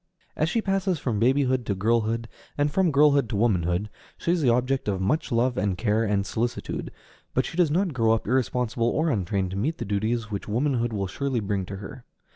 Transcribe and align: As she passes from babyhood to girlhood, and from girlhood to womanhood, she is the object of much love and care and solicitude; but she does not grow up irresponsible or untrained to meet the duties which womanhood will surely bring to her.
As 0.35 0.49
she 0.49 0.63
passes 0.63 0.97
from 0.97 1.19
babyhood 1.19 1.63
to 1.67 1.75
girlhood, 1.75 2.27
and 2.57 2.71
from 2.71 2.89
girlhood 2.91 3.29
to 3.29 3.35
womanhood, 3.35 3.87
she 4.17 4.31
is 4.31 4.41
the 4.41 4.49
object 4.49 4.87
of 4.87 4.99
much 4.99 5.31
love 5.31 5.59
and 5.59 5.77
care 5.77 6.03
and 6.03 6.25
solicitude; 6.25 6.89
but 7.35 7.45
she 7.45 7.55
does 7.55 7.69
not 7.69 7.93
grow 7.93 8.11
up 8.13 8.25
irresponsible 8.25 8.89
or 8.89 9.11
untrained 9.11 9.51
to 9.51 9.57
meet 9.57 9.77
the 9.77 9.85
duties 9.85 10.31
which 10.31 10.47
womanhood 10.47 10.91
will 10.91 11.05
surely 11.05 11.39
bring 11.39 11.67
to 11.67 11.75
her. 11.75 12.03